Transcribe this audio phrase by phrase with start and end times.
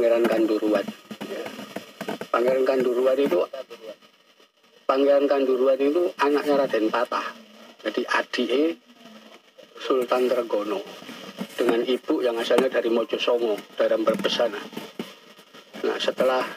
[0.00, 0.86] Pangeran Kanduruan.
[2.32, 3.36] Pangeran Kanduruan itu
[4.88, 7.36] Pangeran Kanduruan itu anaknya Raden Patah.
[7.84, 8.80] Jadi adike
[9.76, 10.80] Sultan Trenggono
[11.52, 14.56] dengan ibu yang asalnya dari Mojosongo, daerah Berbesana.
[15.84, 16.48] Nah, setelah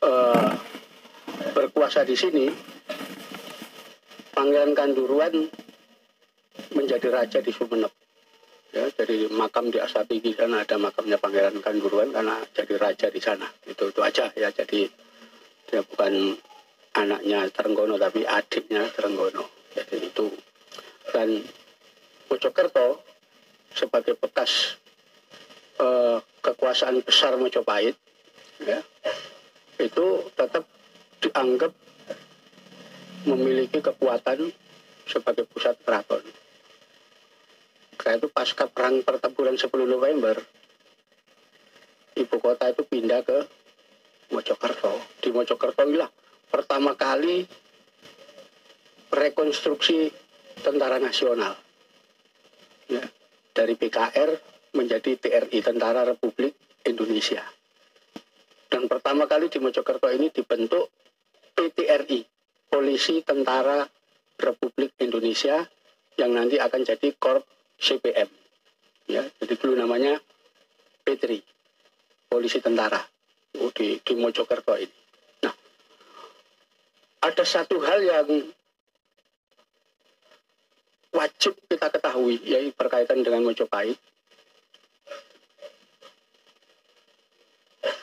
[0.00, 0.48] uh,
[1.52, 2.48] berkuasa di sini,
[4.32, 5.44] Pangeran Kanduruan
[6.72, 7.99] menjadi raja di Sumeneb.
[9.00, 13.48] Dari makam di Asatigi sana ada makamnya Pangeran Kanduruan karena jadi raja di sana.
[13.64, 14.52] Itu itu aja ya.
[14.52, 14.84] Jadi
[15.72, 16.36] dia bukan
[17.00, 19.48] anaknya Trenggono tapi adiknya Trenggono.
[19.72, 20.28] Jadi itu
[21.16, 21.40] dan
[22.28, 23.00] Mojokerto
[23.72, 24.76] sebagai bekas
[25.80, 27.96] uh, kekuasaan besar Mojopahit
[28.60, 28.84] ya
[29.80, 30.68] itu tetap
[31.24, 31.72] dianggap
[33.24, 34.52] memiliki kekuatan
[35.08, 36.22] sebagai pusat keraton.
[38.00, 40.40] Itu pasca perang pertempuran 10 November,
[42.16, 43.38] ibu kota itu pindah ke
[44.32, 44.96] Mojokerto.
[45.20, 46.08] Di Mojokerto inilah
[46.48, 47.44] pertama kali
[49.10, 50.10] rekonstruksi
[50.62, 51.56] tentara nasional.
[52.90, 53.04] Ya,
[53.54, 54.30] dari PKR
[54.74, 56.54] menjadi TRI, Tentara Republik
[56.86, 57.42] Indonesia.
[58.70, 60.90] Dan pertama kali di Mojokerto ini dibentuk
[61.58, 62.22] PTRI,
[62.70, 63.82] Polisi Tentara
[64.38, 65.66] Republik Indonesia
[66.18, 68.28] yang nanti akan jadi Korp CPM.
[69.10, 70.20] Ya, jadi dulu namanya
[71.02, 71.42] Petri,
[72.30, 73.00] Polisi Tentara
[73.50, 74.96] di, di Mojokerto ini.
[75.42, 75.54] Nah,
[77.26, 78.28] ada satu hal yang
[81.10, 83.98] wajib kita ketahui, yaitu berkaitan dengan Mojopahit.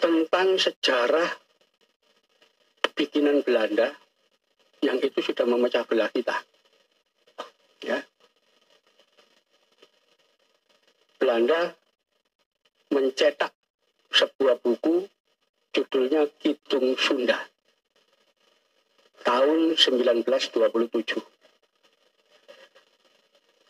[0.00, 1.28] Tentang sejarah
[2.94, 3.92] bikinan Belanda
[4.84, 6.36] yang itu sudah memecah belah kita.
[7.84, 8.00] Ya.
[11.24, 11.72] Belanda
[12.92, 13.48] mencetak
[14.12, 15.08] sebuah buku
[15.72, 17.40] judulnya Kidung Sunda
[19.24, 20.52] tahun 1927.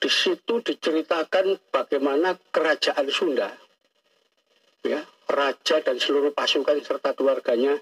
[0.02, 3.54] Di situ diceritakan bagaimana kerajaan Sunda,
[4.82, 7.78] ya, raja dan seluruh pasukan serta keluarganya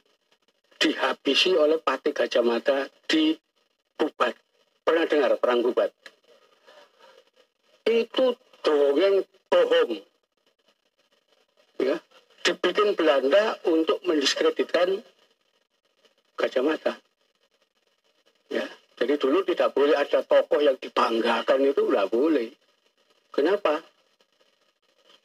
[0.77, 3.33] dihabisi oleh Pati Gajah Mada di
[3.97, 4.37] Bubat.
[4.85, 5.97] Pernah dengar perang Bubat?
[7.89, 9.93] Itu dongeng bohong.
[11.83, 11.97] Ya,
[12.47, 15.03] dibikin Belanda untuk mendiskreditkan
[16.39, 16.95] Gajah Mada.
[18.49, 18.67] Ya,
[18.99, 22.51] jadi dulu tidak boleh ada tokoh yang dibanggakan itu nggak boleh.
[23.33, 23.83] Kenapa?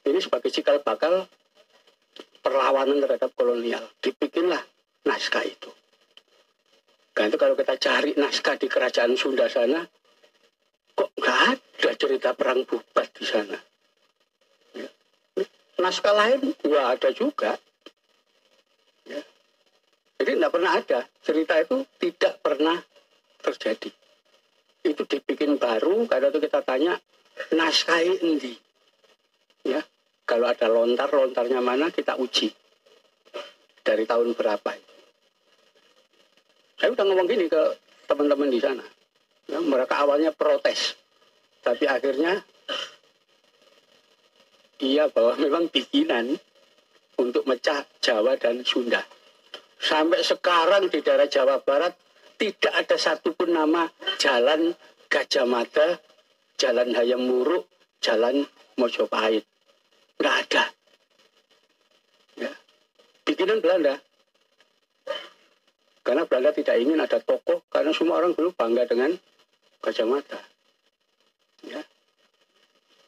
[0.07, 1.27] Ini sebagai cikal bakal
[2.39, 3.83] perlawanan terhadap kolonial.
[3.99, 4.63] Dibikinlah
[5.03, 5.67] naskah itu.
[7.11, 9.83] Karena itu kalau kita cari naskah di kerajaan Sunda sana,
[11.97, 13.57] cerita perang bubat di sana.
[14.77, 14.89] Ya.
[15.81, 17.57] Naskah lain nggak ada juga.
[19.03, 19.21] Ya.
[20.21, 20.99] Jadi nggak pernah ada.
[21.25, 22.77] Cerita itu tidak pernah
[23.41, 23.89] terjadi.
[24.85, 26.95] Itu dibikin baru, karena itu kita tanya,
[27.51, 28.55] naskah ini.
[29.67, 29.83] Ya,
[30.23, 32.53] kalau ada lontar, lontarnya mana kita uji.
[33.83, 34.71] Dari tahun berapa.
[36.77, 37.61] Saya udah ngomong gini ke
[38.05, 38.85] teman-teman di sana.
[39.47, 40.95] Ya, mereka awalnya protes.
[41.61, 42.41] Tapi akhirnya
[44.81, 46.37] iya bahwa memang bikinan
[47.17, 49.01] untuk mecah Jawa dan Sunda.
[49.77, 51.93] Sampai sekarang di daerah Jawa Barat
[52.37, 53.89] tidak ada satupun nama
[54.21, 54.73] jalan
[55.09, 55.97] Gajah Mada,
[56.57, 57.65] jalan Hayam Muruk,
[58.01, 58.45] jalan
[58.77, 59.45] Mojopahit.
[60.21, 60.63] Nggak ada.
[62.37, 62.51] Ya.
[63.25, 63.97] Bikinan Belanda.
[66.05, 69.13] Karena Belanda tidak ingin ada tokoh, karena semua orang dulu bangga dengan
[69.81, 70.39] Gajah Mada.
[71.65, 71.81] Ya.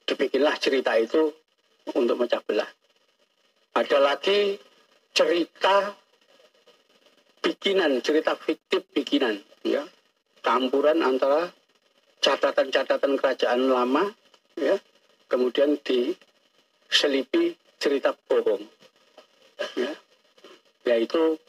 [0.10, 1.30] Dibikinlah cerita itu
[1.94, 2.68] untuk mecah belah.
[3.78, 4.58] Ada lagi
[5.14, 5.94] cerita
[7.40, 9.86] bikinan, cerita fiktif bikinan, ya,
[10.42, 11.54] campuran antara
[12.20, 14.12] catatan-catatan kerajaan lama,
[14.60, 14.76] ya,
[15.32, 18.66] kemudian diselipi cerita bohong,
[19.80, 19.94] ya,
[20.90, 21.40] yaitu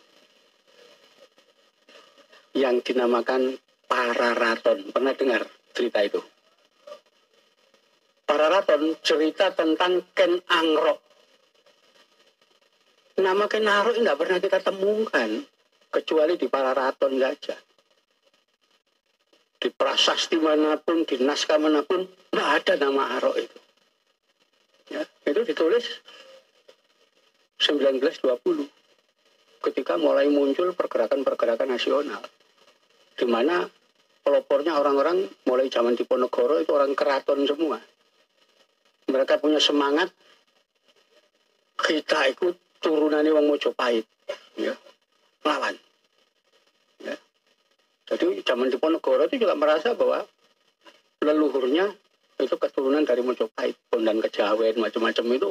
[2.55, 3.59] yang dinamakan
[3.91, 4.95] Pararaton.
[4.95, 5.43] Pernah dengar
[5.75, 6.23] cerita itu?
[8.31, 11.03] Pararaton cerita tentang Ken Angrok.
[13.19, 15.43] Nama Ken Angrok nggak pernah kita temukan
[15.91, 17.59] kecuali di Pararaton saja.
[19.59, 23.59] Di prasasti mana pun, di naskah mana pun, nggak ada nama Arok itu.
[24.95, 25.91] Ya, itu ditulis
[27.59, 28.71] 1920
[29.67, 32.23] ketika mulai muncul pergerakan-pergerakan nasional
[33.19, 33.67] di mana
[34.23, 37.83] pelopornya orang-orang mulai zaman Diponegoro itu orang keraton semua.
[39.09, 40.13] Mereka punya semangat.
[41.81, 44.05] Kita ikut turunannya wong Mojopahit
[44.57, 44.75] ya.
[45.45, 45.77] Lawan
[47.01, 47.17] ya.
[48.11, 50.25] Jadi zaman Diponegoro itu juga merasa bahwa
[51.25, 51.89] leluhurnya
[52.41, 55.51] itu keturunan dari Mojopahit Bondan Kejawen macam-macam itu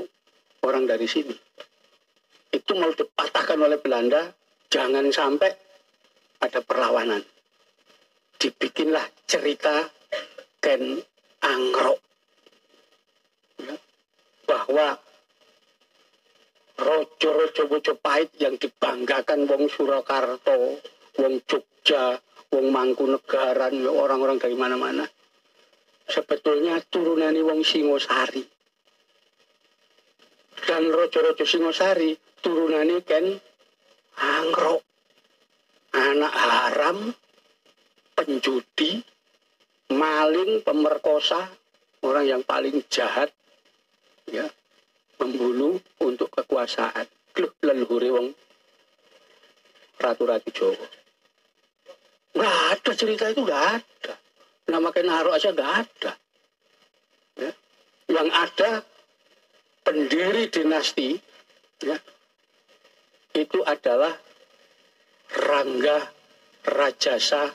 [0.65, 1.33] orang dari sini.
[2.49, 4.33] Itu mau dipatahkan oleh Belanda
[4.73, 5.53] jangan sampai
[6.41, 7.21] ada perlawanan.
[8.39, 9.85] Dibikinlah cerita
[10.57, 10.97] Ken
[11.45, 12.08] Angro ya,
[14.49, 14.97] bahwa
[16.73, 20.57] rojo-rojo Mojopahit yang dibanggakan wong Surakarta,
[21.21, 22.17] wong Jogja,
[22.49, 25.05] wong Mangkunegaran, orang-orang dari mana-mana.
[26.09, 28.41] Sebetulnya turunannya wong Singosari.
[30.65, 33.25] Dan rojo-rojo Singosari turunannya kan
[34.17, 34.81] Angro.
[35.89, 36.97] Anak haram,
[38.13, 39.01] penjudi,
[39.89, 41.49] maling, pemerkosa,
[42.05, 43.33] orang yang paling jahat,
[44.29, 44.45] ya,
[45.19, 47.05] membunuh untuk kekuasaan.
[47.39, 48.27] Loh, leluhur wong
[49.99, 50.87] ratu-ratu Jawa.
[52.35, 54.13] Nggak ada cerita itu, nggak ada.
[54.69, 56.11] Nama Kenaro aja nggak ada.
[57.39, 57.51] Ya.
[58.09, 58.71] Yang ada
[59.83, 61.19] pendiri dinasti
[61.83, 61.97] ya,
[63.35, 64.13] itu adalah
[65.29, 66.09] Rangga
[66.65, 67.53] Rajasa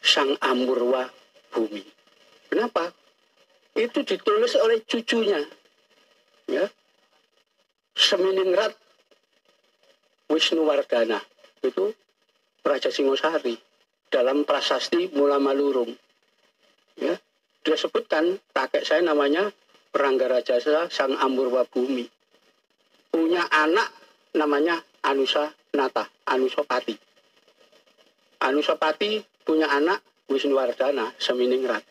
[0.00, 1.06] Sang Amurwa
[1.54, 1.84] Bumi.
[2.50, 2.90] Kenapa?
[3.74, 5.38] Itu ditulis oleh cucunya
[6.50, 6.66] ya.
[7.94, 8.74] Seminingrat
[10.30, 11.18] Wisnuwardana
[11.62, 11.94] itu
[12.62, 13.58] Raja Singosari
[14.10, 15.90] dalam prasasti Mula Malurung
[16.98, 17.14] ya.
[17.60, 19.52] Dia sebutkan kakek saya namanya
[19.92, 22.08] Rangga Rajasa Sang Amurwa Bumi.
[23.10, 23.90] Punya anak
[24.38, 26.94] namanya Anusa Nata Anusopati.
[28.40, 30.00] Anusopati punya anak
[30.30, 31.82] Wisnuwardana Seminingrat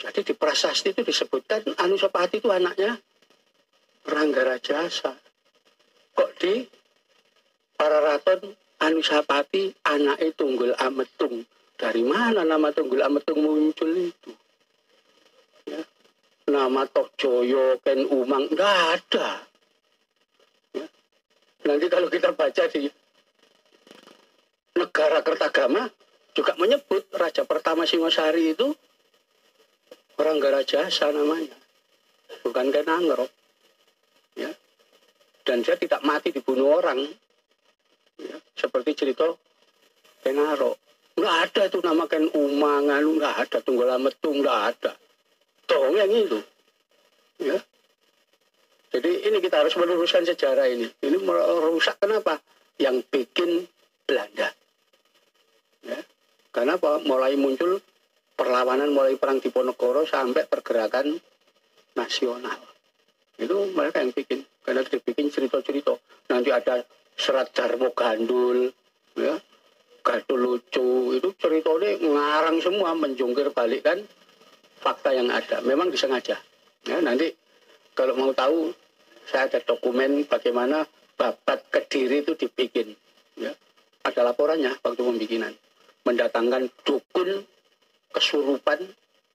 [0.00, 2.96] jadi di prasasti itu disebutkan Anusapati itu anaknya
[4.08, 5.12] Rangga Rajasa.
[6.16, 6.64] Kok di
[7.76, 11.44] para raton Anusapati anaknya Tunggul Ametung.
[11.76, 14.32] Dari mana nama Tunggul Ametung muncul itu?
[15.68, 15.84] Ya.
[16.48, 19.44] Nama Tokjoyo, Ken Umang, nggak ada.
[20.72, 20.88] Ya.
[21.68, 22.88] Nanti kalau kita baca di
[24.80, 25.92] negara Kertagama
[26.32, 28.72] juga menyebut Raja pertama Singosari itu
[30.20, 31.56] orang Garajasa namanya.
[32.44, 33.26] Bukan Kenangro
[34.36, 34.52] ya.
[35.42, 37.00] Dan dia tidak mati dibunuh orang.
[38.20, 38.36] Ya.
[38.52, 39.32] seperti cerita
[40.20, 40.76] Kenaro
[41.16, 43.58] nggak ada itu nama Ken Umangan nggak ada.
[43.60, 44.92] Tunggal Metung nggak ada.
[45.70, 46.38] Yang itu.
[47.44, 47.58] Ya.
[48.90, 50.88] Jadi ini kita harus meluruskan sejarah ini.
[51.04, 52.40] Ini merusak kenapa?
[52.80, 53.68] Yang bikin
[54.08, 54.50] Belanda.
[55.84, 56.00] Ya.
[56.50, 57.04] Karena apa?
[57.04, 57.78] Mulai muncul
[58.40, 61.12] perlawanan mulai perang Diponegoro sampai pergerakan
[61.92, 62.56] nasional.
[63.36, 64.40] Itu mereka yang bikin.
[64.64, 65.92] Karena dibikin cerita-cerita.
[66.32, 66.80] Nanti ada
[67.20, 68.72] serat Jarmo Gandul,
[69.12, 69.36] ya,
[70.00, 74.00] Gadul lucu, itu ceritanya ngarang semua, menjungkir balik kan
[74.80, 75.60] fakta yang ada.
[75.60, 76.40] Memang disengaja.
[76.88, 77.36] Ya, nanti
[77.92, 78.72] kalau mau tahu,
[79.28, 80.88] saya ada dokumen bagaimana
[81.20, 82.96] babat Kediri itu dibikin.
[83.36, 83.52] Ya.
[84.00, 85.52] Ada laporannya waktu pembikinan.
[86.08, 87.44] Mendatangkan dukun
[88.10, 88.80] kesurupan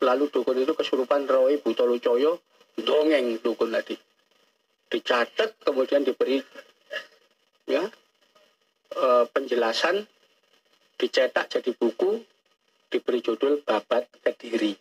[0.04, 2.44] lalu dukun itu kesurupan Roy Butolo Coyo
[2.75, 3.95] dongeng dukun tadi.
[4.92, 6.39] Dicatat kemudian diberi
[7.65, 7.84] ya
[8.94, 10.05] e, penjelasan
[10.96, 12.22] dicetak jadi buku
[12.91, 14.75] diberi judul Babat Kediri.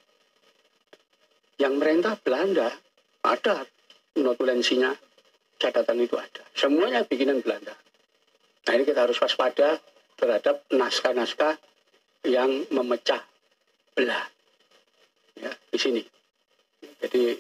[1.59, 2.69] Yang merintah Belanda
[3.25, 3.65] ada
[4.19, 4.93] notulensinya
[5.59, 6.43] catatan itu ada.
[6.53, 7.75] Semuanya bikinan Belanda.
[8.65, 9.79] Nah ini kita harus waspada
[10.19, 11.59] terhadap naskah-naskah
[12.25, 13.21] yang memecah
[13.95, 14.27] belah.
[15.39, 16.03] Ya di sini.
[17.03, 17.39] Jadi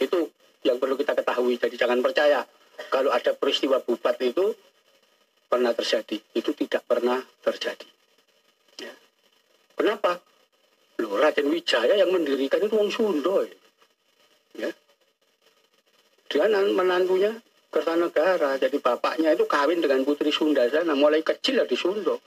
[0.00, 0.18] itu
[0.64, 1.56] yang perlu kita ketahui.
[1.56, 2.44] Jadi jangan percaya
[2.88, 4.56] kalau ada peristiwa bubat itu
[5.46, 6.16] pernah terjadi.
[6.36, 7.88] Itu tidak pernah terjadi.
[8.80, 8.92] Ya.
[9.76, 10.20] kenapa?
[11.00, 13.44] Loh, Raden Wijaya yang mendirikan itu wong Sunda
[14.56, 14.68] ya.
[16.30, 17.34] Dia menantunya
[17.70, 18.58] Kertanegara.
[18.58, 20.66] Jadi bapaknya itu kawin dengan putri Sunda.
[20.66, 22.18] Sana mulai kecil ya di Sunda.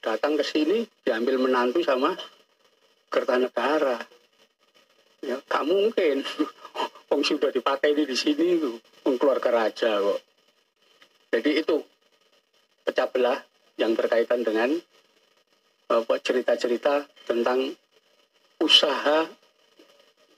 [0.00, 2.16] Datang ke sini diambil menantu sama
[3.08, 3.98] Kertanegara.
[5.22, 6.22] Ya, tak mungkin.
[7.10, 8.76] Wong sudah dipakai di sini itu,
[9.16, 10.20] keluarga raja kok.
[11.32, 11.76] Jadi itu
[12.86, 13.38] pecah belah
[13.78, 14.74] yang berkaitan dengan
[16.22, 17.74] cerita-cerita tentang
[18.58, 19.28] usaha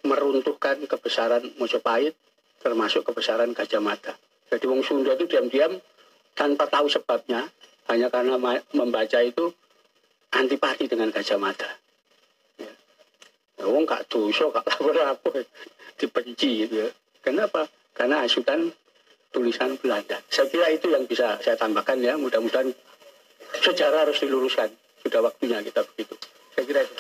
[0.05, 2.15] meruntuhkan kebesaran Mojopahit
[2.59, 4.15] termasuk kebesaran Gajah Mada.
[4.51, 5.79] Jadi Wong Sunda itu diam-diam
[6.35, 7.47] tanpa tahu sebabnya
[7.89, 8.37] hanya karena
[8.75, 9.53] membaca itu
[10.35, 11.69] antipati dengan Gajah Mada.
[13.71, 15.29] Wong gak dosa, gak lapor apa
[15.99, 16.89] dibenci gitu ya.
[17.21, 17.67] Kenapa?
[17.93, 18.71] Karena hasutan
[19.35, 20.23] tulisan Belanda.
[20.31, 22.17] Saya kira itu yang bisa saya tambahkan ya.
[22.17, 22.73] Mudah-mudahan
[23.61, 24.71] sejarah harus diluruskan.
[25.05, 26.15] Sudah waktunya kita begitu.
[26.55, 26.95] Saya kira itu.